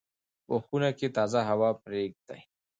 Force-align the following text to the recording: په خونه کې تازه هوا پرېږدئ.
په 0.45 0.55
خونه 0.63 0.89
کې 0.97 1.07
تازه 1.17 1.39
هوا 1.49 1.69
پرېږدئ. 1.83 2.41